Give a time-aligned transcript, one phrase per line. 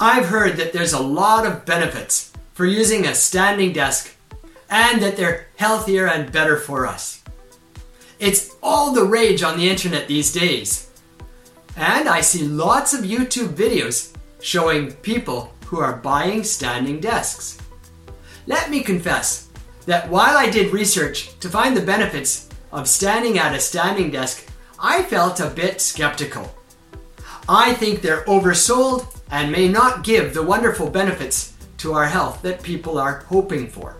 [0.00, 4.14] I've heard that there's a lot of benefits for using a standing desk
[4.70, 7.24] and that they're healthier and better for us.
[8.20, 10.88] It's all the rage on the internet these days.
[11.76, 17.58] And I see lots of YouTube videos showing people who are buying standing desks.
[18.46, 19.48] Let me confess
[19.86, 24.48] that while I did research to find the benefits of standing at a standing desk,
[24.78, 26.54] I felt a bit skeptical.
[27.48, 32.62] I think they're oversold and may not give the wonderful benefits to our health that
[32.62, 33.96] people are hoping for.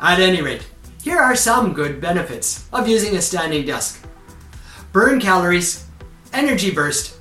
[0.00, 0.66] At any rate,
[1.02, 4.04] here are some good benefits of using a standing desk
[4.92, 5.86] burn calories,
[6.32, 7.16] energy burst,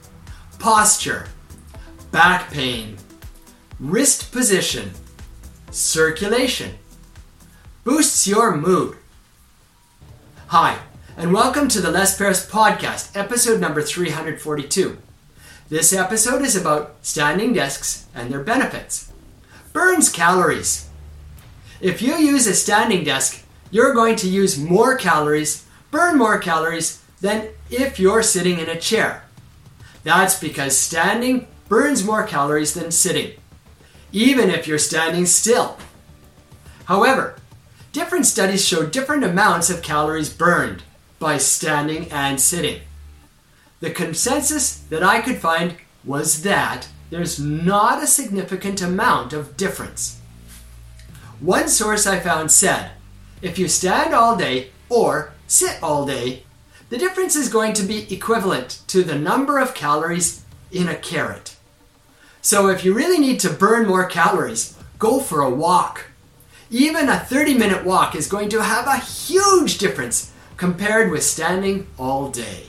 [0.60, 1.28] posture,
[2.12, 2.98] back pain,
[3.80, 4.92] wrist position,
[5.72, 6.76] circulation,
[7.84, 8.98] boosts your mood.
[10.48, 10.80] Hi,
[11.16, 14.98] and welcome to the Les Perras podcast, episode number 342.
[15.70, 19.12] This episode is about standing desks and their benefits.
[19.74, 20.88] Burns calories.
[21.82, 27.04] If you use a standing desk, you're going to use more calories, burn more calories
[27.20, 29.26] than if you're sitting in a chair.
[30.06, 33.34] That's because standing burns more calories than sitting,
[34.14, 35.78] even if you're standing still.
[36.86, 37.36] However,
[37.92, 40.84] different studies show different amounts of calories burned
[41.20, 42.80] by standing and sitting.
[43.80, 50.20] The consensus that I could find was that there's not a significant amount of difference.
[51.40, 52.92] One source I found said
[53.42, 56.44] if you stand all day or sit all day,
[56.90, 61.56] the difference is going to be equivalent to the number of calories in a carrot.
[62.42, 66.06] So if you really need to burn more calories, go for a walk.
[66.72, 71.88] Even a 30 minute walk is going to have a huge difference compared with standing
[72.00, 72.68] all day.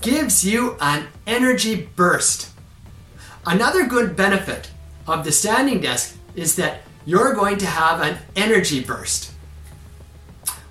[0.00, 2.50] Gives you an energy burst.
[3.44, 4.70] Another good benefit
[5.06, 9.32] of the standing desk is that you're going to have an energy burst.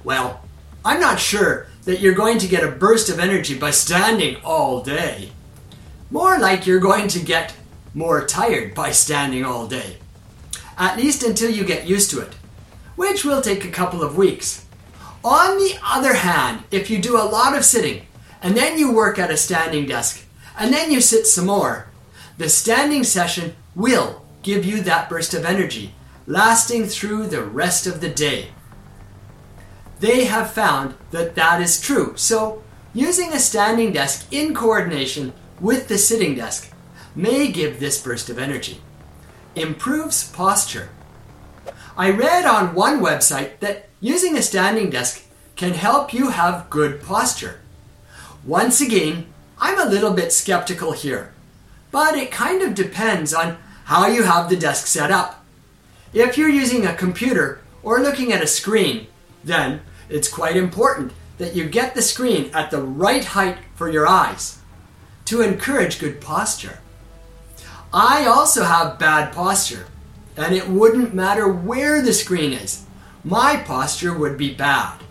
[0.04, 0.44] Well,
[0.84, 4.82] I'm not sure that you're going to get a burst of energy by standing all
[4.82, 5.32] day.
[6.10, 7.54] More like you're going to get
[7.94, 9.98] more tired by standing all day.
[10.76, 12.34] At least until you get used to it,
[12.96, 14.66] which will take a couple of weeks.
[15.24, 18.06] On the other hand, if you do a lot of sitting,
[18.42, 20.26] and then you work at a standing desk,
[20.58, 21.88] and then you sit some more,
[22.38, 25.94] the standing session will give you that burst of energy,
[26.26, 28.50] lasting through the rest of the day.
[30.00, 32.14] They have found that that is true.
[32.16, 32.64] So,
[32.94, 36.72] using a standing desk in coordination with the sitting desk
[37.16, 38.82] may give this burst of energy.
[39.56, 40.90] Improves posture.
[41.98, 45.26] I read on one website that using a standing desk
[45.58, 47.60] can help you have good posture.
[48.46, 49.26] Once again,
[49.60, 51.34] I'm a little bit skeptical here,
[51.92, 55.44] but it kind of depends on how you have the desk set up.
[56.14, 59.08] If you're using a computer or looking at a screen,
[59.44, 64.08] then it's quite important that you get the screen at the right height for your
[64.08, 64.60] eyes
[65.26, 66.80] to encourage good posture.
[67.94, 69.88] I also have bad posture,
[70.38, 72.86] and it wouldn't matter where the screen is,
[73.24, 75.02] my posture would be bad.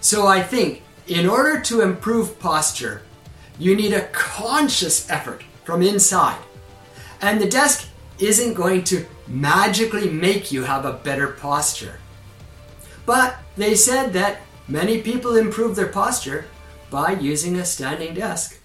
[0.00, 3.02] So I think in order to improve posture,
[3.58, 6.40] you need a conscious effort from inside.
[7.20, 7.88] And the desk
[8.18, 11.98] isn't going to magically make you have a better posture.
[13.06, 16.46] But they said that many people improve their posture
[16.90, 18.58] by using a standing desk.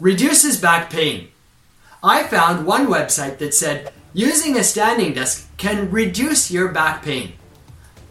[0.00, 1.28] Reduces back pain.
[2.02, 7.34] I found one website that said using a standing desk can reduce your back pain.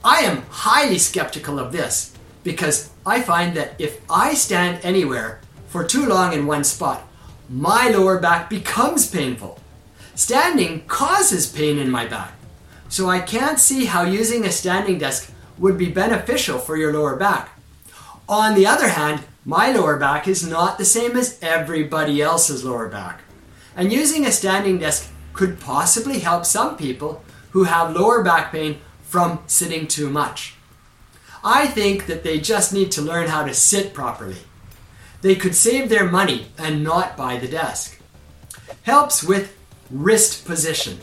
[0.04, 5.84] I am highly skeptical of this because I find that if I stand anywhere for
[5.84, 7.08] too long in one spot,
[7.50, 9.60] my lower back becomes painful.
[10.16, 12.34] Standing causes pain in my back.
[12.90, 17.16] So I can't see how using a standing desk would be beneficial for your lower
[17.16, 17.58] back.
[18.28, 22.88] On the other hand, my lower back is not the same as everybody else's lower
[22.88, 23.22] back.
[23.76, 28.80] And using a standing desk could possibly help some people who have lower back pain
[29.04, 30.56] from sitting too much.
[31.44, 34.38] I think that they just need to learn how to sit properly.
[35.22, 38.00] They could save their money and not buy the desk.
[38.84, 39.58] Helps with
[39.90, 41.00] wrist position.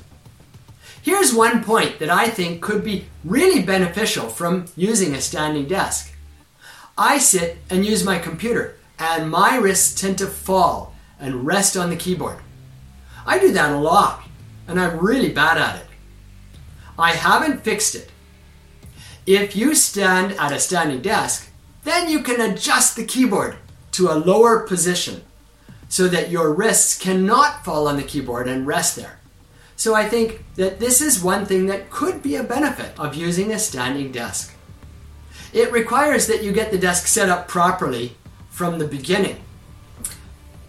[1.02, 6.12] Here's one point that I think could be really beneficial from using a standing desk.
[6.96, 11.90] I sit and use my computer, and my wrists tend to fall and rest on
[11.90, 12.38] the keyboard.
[13.24, 14.22] I do that a lot,
[14.66, 15.86] and I'm really bad at it.
[16.98, 18.10] I haven't fixed it.
[19.28, 21.50] If you stand at a standing desk,
[21.84, 23.56] then you can adjust the keyboard
[23.92, 25.22] to a lower position
[25.86, 29.20] so that your wrists cannot fall on the keyboard and rest there.
[29.76, 33.52] So I think that this is one thing that could be a benefit of using
[33.52, 34.54] a standing desk.
[35.52, 38.16] It requires that you get the desk set up properly
[38.48, 39.44] from the beginning.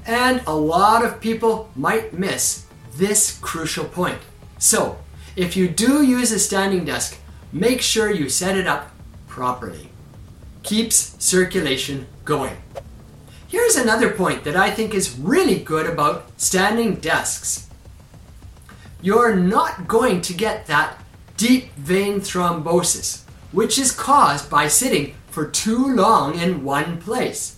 [0.06, 4.20] And a lot of people might miss this crucial point.
[4.58, 4.98] So,
[5.38, 7.18] if you do use a standing desk,
[7.52, 8.92] make sure you set it up
[9.28, 9.90] properly.
[10.64, 12.58] Keeps circulation going.
[13.48, 17.68] Here's another point that I think is really good about standing desks.
[19.02, 21.04] You're not going to get that
[21.38, 27.58] deep vein thrombosis, which is caused by sitting for too long in one place.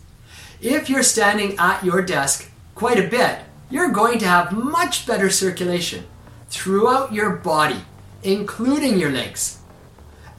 [0.61, 3.39] If you're standing at your desk quite a bit,
[3.69, 6.05] you're going to have much better circulation
[6.49, 7.81] throughout your body,
[8.21, 9.60] including your legs.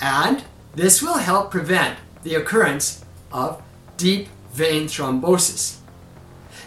[0.03, 0.43] And
[0.75, 3.63] this will help prevent the occurrence of
[3.97, 5.79] deep vein thrombosis.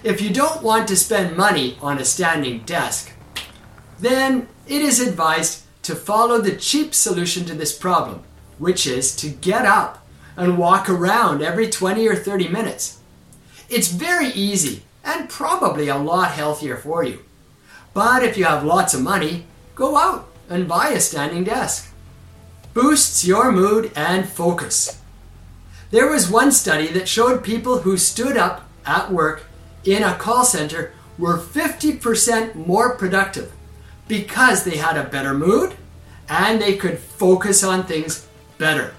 [0.04, 3.12] If you don't want to spend money on a standing desk,
[4.00, 8.24] then it is advised to follow the cheap solution to this problem,
[8.58, 10.08] which is to get up
[10.38, 13.00] and walk around every 20 or 30 minutes.
[13.70, 17.20] It's very easy and probably a lot healthier for you.
[17.94, 19.46] But if you have lots of money,
[19.76, 21.92] go out and buy a standing desk.
[22.75, 25.00] Boosts your mood and focus.
[25.92, 29.44] There was one study that showed people who stood up at work
[29.86, 33.54] in a call center were 50% more productive
[34.10, 35.77] because they had a better mood
[36.27, 38.27] and they could focus on things
[38.57, 38.94] better.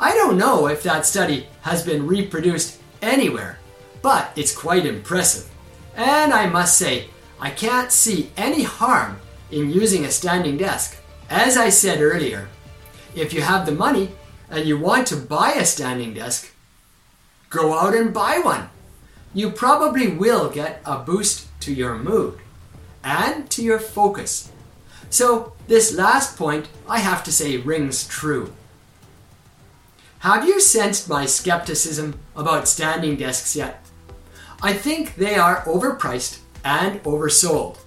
[0.00, 3.58] I don't know if that study has been reproduced anywhere,
[4.00, 5.50] but it's quite impressive.
[5.94, 9.20] And I must say, I can't see any harm
[9.50, 10.96] in using a standing desk.
[11.30, 12.48] As I said earlier,
[13.14, 14.10] if you have the money,
[14.50, 16.52] and you want to buy a standing desk,
[17.50, 18.70] go out and buy one.
[19.34, 22.38] You probably will get a boost to your mood
[23.04, 24.50] and to your focus.
[25.10, 28.52] So, this last point I have to say rings true.
[30.20, 33.84] Have you sensed my skepticism about standing desks yet?
[34.60, 37.78] I think they are overpriced and oversold.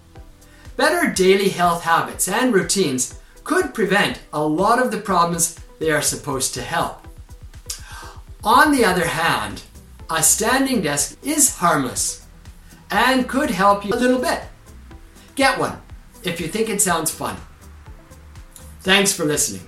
[0.78, 3.20] Better daily health habits and routines
[3.52, 7.06] could prevent a lot of the problems they are supposed to help.
[8.46, 9.64] On the other hand,
[10.10, 12.26] a standing desk is harmless
[12.92, 14.44] and could help you a little bit.
[15.36, 15.82] Get one
[16.24, 17.36] if you think it sounds fun.
[18.84, 19.68] Thanks for listening.